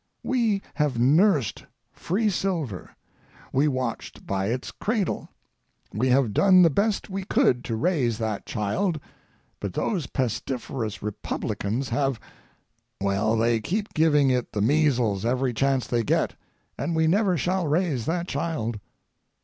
[0.23, 2.89] We have nursed free silver,
[3.53, 5.29] we watched by its cradle;
[5.93, 8.99] we have done the best we could to raise that child,
[9.59, 16.33] but those pestiferous Republicans have—well, they keep giving it the measles every chance they get,
[16.79, 18.79] and we never shall raise that child.